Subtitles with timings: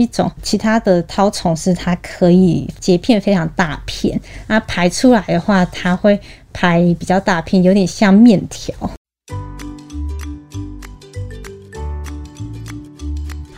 [0.00, 6.18] 一种其他的绦虫是它可以结片非常大片，那排出来的话，它会
[6.54, 8.74] 排比较大片，有点像面条。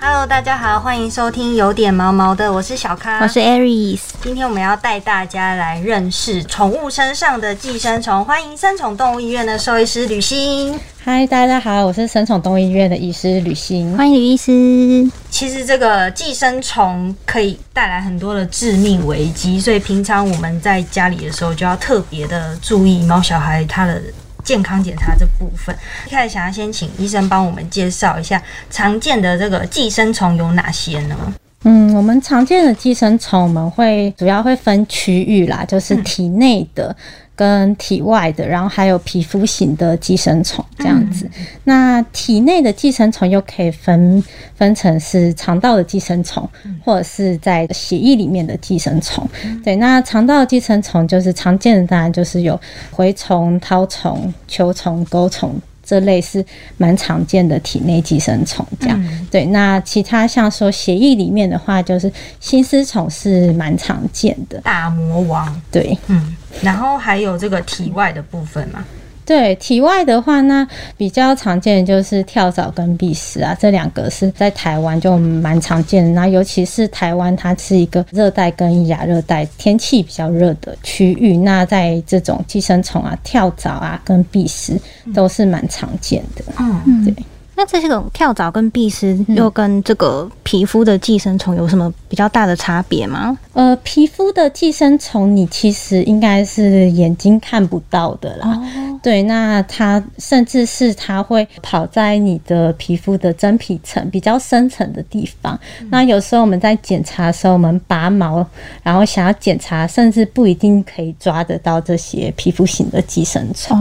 [0.00, 4.00] Hello，大家好，欢迎收听有点毛毛的，我是小咖，我是 Aries。
[4.20, 10.76] 今天我们要带大家来认识宠物身上的寄生虫，欢迎生宠动物医院的兽医师吕欣。
[11.04, 15.08] 嗨，大家好，我是生宠动物医院的医师吕欣，欢迎吕医师。
[15.42, 24.00] 其实这个寄生虫可以带来很多的致命危机，所以平常我们在家里的时候就要特别的注意猫小孩它的。
[24.44, 25.72] 健康检查这部分，
[26.08, 31.16] 一开始想要先请医生帮我们介绍一下常见的这个寄生虫有哪些呢？
[31.62, 36.94] 嗯，我们常见的寄生虫，我们会主要会分区域啦，就是体内的。
[37.34, 41.28] 跟体外的，然后还有皮肤型的寄生虫这样子。
[41.64, 44.22] 那体内的寄生虫又可以分
[44.54, 46.48] 分成是肠道的寄生虫，
[46.84, 49.26] 或者是在血液里面的寄生虫。
[49.64, 52.60] 对，那肠道的寄生虫就是常见的，当然就是有
[52.94, 55.54] 蛔虫、绦虫、球虫、钩虫。
[55.92, 56.42] 这类是
[56.78, 58.98] 蛮常见的体内寄生虫，这样
[59.30, 59.44] 对。
[59.44, 66.34] 那其他像说协议里面的话，就是心丝虫是蛮常见的，大魔王对，嗯。
[66.62, 68.82] 然后还有这个体外的部分嘛。
[69.24, 70.66] 对体外的话，那
[70.96, 76.10] 比较常见的就是跳蚤跟蜱虱啊，这两个是在台湾就蛮常见的。
[76.10, 84.78] 那尤其是台湾，它是一个热带跟亚热带天气比较热的区域，那在这种寄生虫啊、跳蚤啊跟蜱虱
[85.14, 86.44] 都是蛮常见的。
[86.58, 87.14] 嗯，对。
[87.54, 93.36] 那这些种跳蚤跟蜱虱又跟这个皮肤的寄生虫有什么比较大的差别吗？
[93.52, 98.58] 呃，皮肤的寄生虫你其实应该是眼睛看不到的啦。
[99.02, 105.58] 对，那它甚至是它会跑在你的皮肤的真皮层比较深层的地方。
[105.90, 108.44] 那有时候我们在检查的时候，我们拔毛，
[108.82, 113.76] 然后想要检查，甚至不一定可以抓得到这些皮肤型的寄生虫。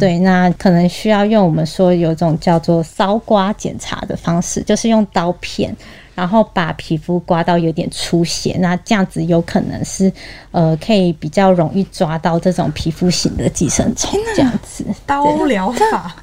[0.00, 5.74] 对，那可能需要用我们说有种叫做搔刮检查的方式，就是用刀片。
[6.14, 10.12] 然后把皮肤刮到有点出血，那这样子有可能是
[10.50, 14.20] 呃可以比较容易抓到这种皮肤型的寄生虫。
[14.36, 16.14] 这样子刀疗法，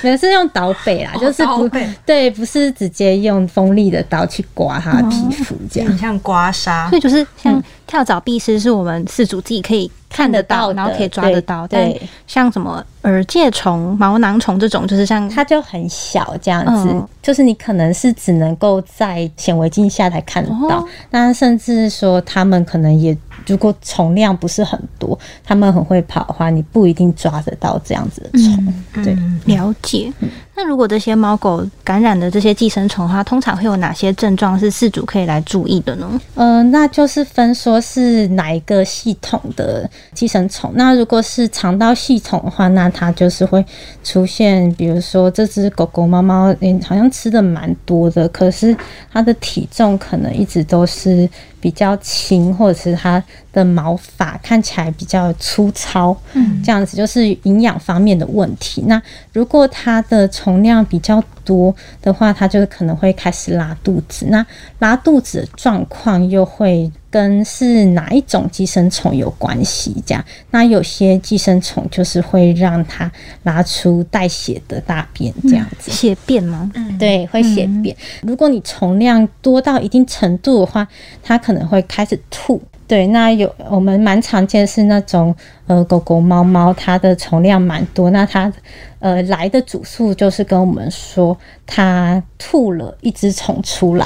[0.00, 1.68] 没有是用刀背啦， 就是不
[2.06, 6.88] 对，不是直接用锋利的刀去刮它的皮肤，这样像刮痧。
[6.88, 11.68] 所以就是像跳蚤、蜱虱是我们饲主自己可以看得到，然后可以抓得到。
[11.68, 20.86] 对，像什么耳疥虫、毛囊虫这种，就是像它就很小这样子，就是你可能是只能够在显微镜下才看得到。
[21.10, 23.16] 那甚至说，它们可能也
[23.46, 29.02] 如果虫量不是很多，它们很会跑的话，你不一定抓得到这样子的虫。
[29.02, 29.16] 对，
[29.46, 30.12] 了解。
[30.54, 36.20] 那如果这些猫狗感染的这些寄生虫的话，通常会有哪些症状是饲主可以来注意的呢？
[36.34, 40.70] 嗯，那就是分说是哪一个系统的寄生虫。
[40.74, 43.64] 那如果是肠道系统的话，那它就是会
[44.02, 48.76] 出现，比如说这只狗狗、猫猫，嗯，好像吃的蛮多的，可是
[49.12, 51.28] 它的体重可能一直都是。
[51.62, 58.82] 比较轻，或者是它的毛发看起来比较粗糙，嗯，这样子就是营养方面的问题。
[58.86, 59.00] 那
[59.32, 64.26] 如果它的虫量比较多的话，它就可能会开始拉肚子。
[64.28, 64.44] 那
[64.78, 69.94] 拉肚子的状况又会跟是哪一种寄生虫有关系？
[70.06, 73.10] 这样，那有些寄生虫就是会让它
[73.42, 76.70] 拉出带血的大便，这样子血便吗？
[76.74, 77.96] 嗯，对，会血便。
[78.22, 80.86] 如果你虫量多到一定程度的话，
[81.22, 82.62] 它可能会开始吐。
[82.90, 85.32] 对，那有我们蛮常见是那种
[85.68, 88.52] 呃狗狗、猫猫，它的虫量蛮多，那它
[88.98, 94.04] 呃来的主诉就是跟我们说，它吐了一只虫出来，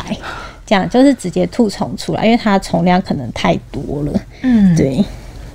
[0.66, 4.12] 这样就是直接吐虫出来，因为它虫量可能太多了。
[4.42, 5.02] 嗯，对。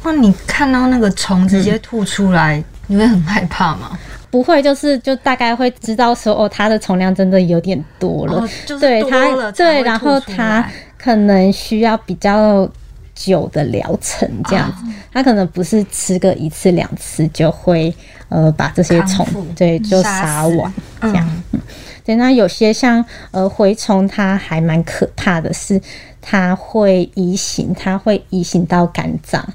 [0.03, 3.91] 那你看到那个虫直接吐出来，你会很害怕吗？
[4.31, 8.43] 不会，就是就大概会知道说，哦，它的虫量真的有点多了，
[8.79, 10.67] 对它对，然后它
[10.97, 12.67] 可能需要比较。
[13.19, 17.93] 久的疗程这样子，它可能不是吃个一次两次就会
[18.29, 21.43] 呃把这些虫对就杀完这样。
[22.05, 25.79] 对，那有些像呃蛔虫，它还蛮可怕的，是
[26.21, 29.45] 它会移行，它会移行到肝脏。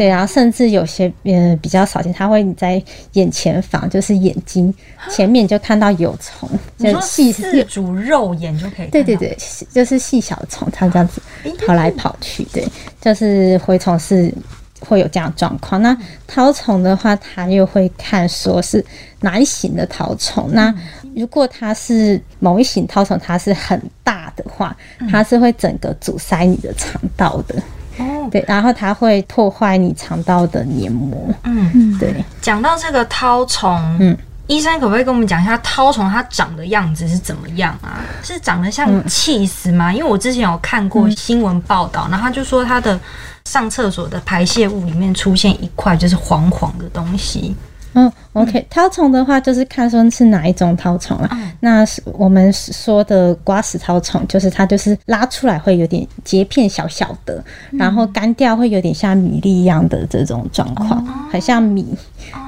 [0.00, 2.82] 对，然后甚至有些嗯比较少见，它会在
[3.12, 4.74] 眼前房，就是眼睛
[5.10, 6.48] 前面就看到有虫，
[6.78, 8.86] 就细四主肉眼就可以。
[8.86, 9.36] 对对对，
[9.70, 11.20] 就是细小虫，它这样子
[11.66, 12.66] 跑来跑去，对，
[12.98, 14.32] 就是蛔虫是
[14.80, 15.82] 会有这样状况。
[15.82, 15.94] 那
[16.26, 18.82] 绦虫的话，它又会看说是
[19.20, 20.48] 哪一型的绦虫。
[20.54, 20.74] 那
[21.14, 24.74] 如果它是某一型绦虫，它是很大的话，
[25.10, 27.62] 它是会整个阻塞你的肠道的。
[28.00, 31.28] 哦，对，然后它会破坏你肠道的黏膜。
[31.44, 32.24] 嗯，对。
[32.40, 34.16] 讲到这个绦虫，嗯。
[34.46, 38.00] 医生可不可以跟我们讲一下绦虫它长的样子是怎么样啊？
[38.20, 39.92] 是长得像气死吗？
[39.92, 42.98] 因为我之前有看过新闻报道，然后他就说他的
[43.44, 47.54] 上厕所的排泄物里面出现一块就是黄黄的东西。
[47.94, 51.28] 嗯，OK，绦虫的话就是看说是哪一种绦虫了。
[51.60, 57.42] 那是我们说的刮死绦虫，就是它就是拉出来会有点结片小小的，
[57.72, 61.86] 然后干掉会有点像米粒一样的这种状况，很像米。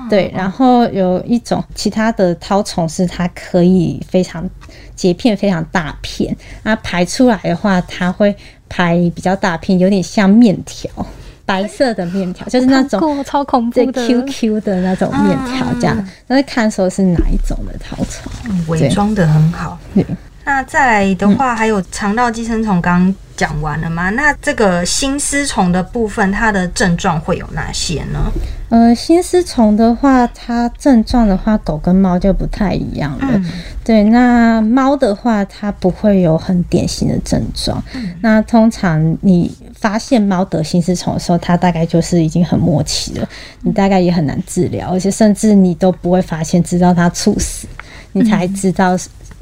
[0.08, 4.48] 对，然后有一种其他的绦虫是它可以非常
[4.94, 8.34] 结片非常大片，那排出来的话，它会
[8.68, 10.88] 排比较大片，有点像面条。
[11.44, 16.08] 白色的面条就是那种超恐怖的 QQ 的那种面条，这样。
[16.26, 19.78] 那看说是哪一种的绦虫，伪装的很好。
[20.44, 24.10] 那再来的话，还有肠道寄生虫，刚讲完了吗？
[24.10, 28.32] 那这个心丝虫的部分，它的症状会有哪些呢？
[28.68, 33.40] 呃，心丝虫的话，它症状的话，狗跟猫就不太一样了。
[33.84, 37.80] 对，那猫的话，它不会有很典型的症状。
[38.20, 43.28] 那通常你发现猫得心丝虫的时候，它大概就是已经很末期了，
[43.60, 47.66] 你大概也很难治疗，而且甚至你都不会发现，直到它猝死，
[48.12, 48.96] 你才知道。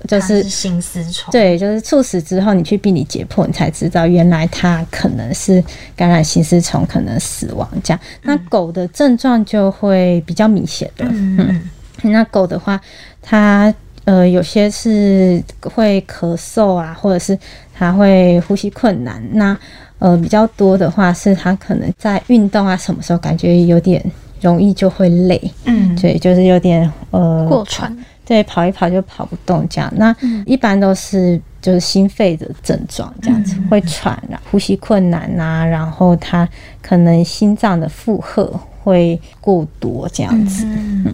[0.09, 5.63] 就是心丝虫，对，就是猝死之后，你去病理解剖，你才知道原来它可能是
[5.95, 8.01] 感染心丝虫，可能死亡这样。
[8.23, 11.69] 那狗的症状就会比较明显的，嗯，
[12.01, 12.81] 那狗的话，
[13.21, 13.71] 它
[14.05, 17.39] 呃有些是会咳嗽啊，或者是
[17.75, 19.23] 他会呼吸困难。
[19.33, 19.57] 那
[19.99, 24.05] 呃比较多的话，是他可能在运动啊什么时候感觉有点
[24.41, 27.97] 容易就会累，嗯，对，就是有点呃过喘。
[28.25, 30.15] 对，跑一跑就跑不动这样，那
[30.47, 36.49] 一般都是就是心肺的症状这样子，会喘啊，呼吸困难啊，然后他
[36.81, 38.49] 可能心脏的负荷。
[38.83, 40.67] 会过多这样子，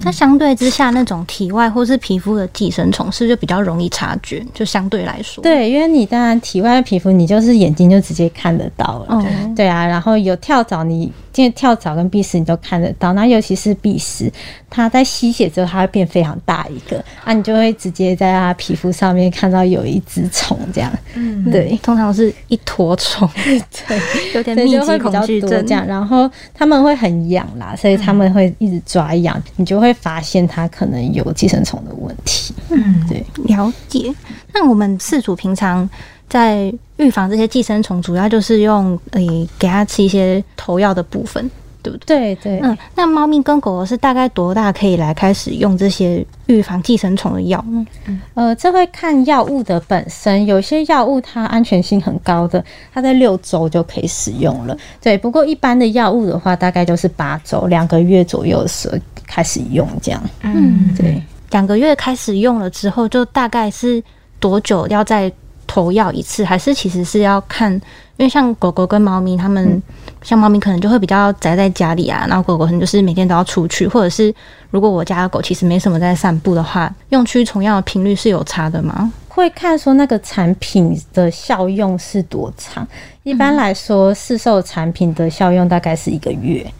[0.02, 9.22] 那相对之下，那种体外或是皮肤的寄生虫是就比较容易察觉，就相对来说，对，因为你当然体外的皮肤，你就是眼睛就直接看得到了，
[9.54, 14.32] 对啊，然后有跳蚤，你见跳蚤跟蜱虱你都看得到，那尤其是蜱虱，
[14.70, 24.00] 它在吸血之后，它会变非常大一个，啊，你就会直接在它皮肤上面看到有一只虫这样，嗯，对，通常是一坨虫， 对，
[24.34, 25.66] 有点密集恐惧症。
[25.66, 27.74] 这样，然后他们会很痒啦。
[27.76, 32.54] 所以他们会一直抓痒，你就会发现它可能有寄生虫的问题。
[32.70, 34.14] 嗯，对，了解。
[34.54, 35.88] 那我们饲主平常
[36.28, 41.50] 在预防这些寄生虫，主要就是用诶给它吃一些头药的部分。
[41.82, 47.64] 对不对，对嗯，那猫咪跟狗狗是大概多大可以来开始用这些预防寄生虫的药？
[47.69, 54.76] 嗯，呃，这会看药物的本身，有些药物它安全性很高的，它在六周就可以使用了。
[55.00, 60.20] 对，不过一般的药物的话，大概就是八周，两个月左右的时候开始用这样。
[60.43, 61.22] 嗯，对，
[61.52, 64.02] 两个月开始用了之后，就大概是
[64.40, 65.32] 多久要再
[65.66, 66.44] 投药一次？
[66.44, 69.82] 还是其实是要看，因为像狗狗跟猫咪，它们。
[70.22, 74.34] 像猫咪可能就会比较宅在家里啊，然后狗狗可能就是每天都要出去，或者是
[74.70, 79.12] 如果我家的狗其实没什么在散步的话，用驱虫药的频率是有差的吗？
[79.28, 82.84] 会看说那个产品的效用是多长，
[83.22, 86.67] 一般来说市售产品的效用大概是一个月。
[86.67, 86.72] 嗯，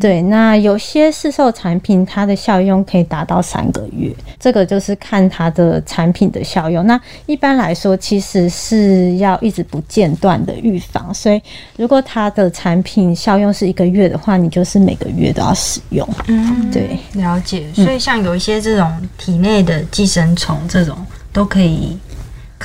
[0.00, 6.86] 对，那有些市售产品它的效用可以达到三个月，这个就是看它的产品的效用。
[6.86, 11.40] 那一般来说，其实是要一直不间断的预防，所以
[11.76, 16.06] 如果它的产品效用是一个月的话，你就是每个月都要使用。
[16.26, 17.66] 嗯，对，了解。
[17.74, 20.96] 所以像有一些这种体内的寄生虫，这种
[21.32, 21.96] 都可以。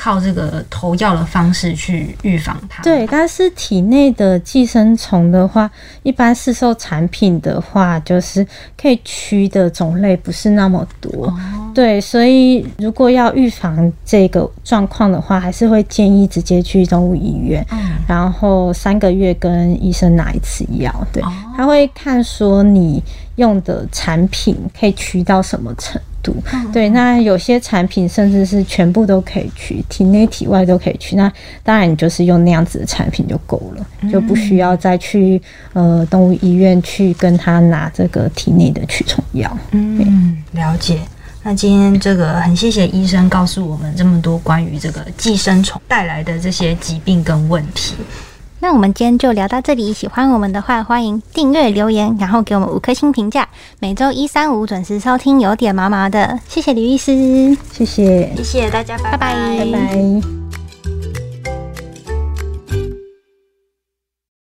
[0.00, 2.82] 靠这个投药的方式去预防它。
[2.82, 5.70] 对，但是体内的寄生虫的话，
[6.02, 8.46] 一般市售产品的话，就是
[8.80, 11.30] 可以驱的种类不是那么多。
[11.74, 17.64] 对，所以如果要预防这个状况的话，还是会建议直接去动物医院，
[18.08, 20.90] 然后三个月跟医生拿一次药。
[21.12, 21.22] 对，
[21.54, 23.02] 他会看说你
[23.36, 26.00] 用的产品可以驱到什么程。
[26.22, 26.36] 度
[26.72, 31.16] 对，那有些产品甚至是全部都可以去，体内体外都可以去。
[31.16, 31.30] 那
[31.62, 35.40] 当然，你就是用那样子的产品就够了，就不需要再去
[35.72, 39.56] 呃动物医院去跟他拿这个体内的驱虫药。
[39.72, 41.00] 嗯，了解。
[41.42, 47.94] 那今天这个很谢谢医生告诉我们这么多关于这个寄生虫带来的这些疾病跟问题。
[48.60, 53.48] 那我们今天就聊到这里，喜欢我们的话，欢迎订阅、留言，然后给我们五颗星评价。
[53.78, 60.39] 每周一、三、五准时收听，有点麻麻的，谢谢李律师，谢谢，谢谢大家，拜拜拜拜拜。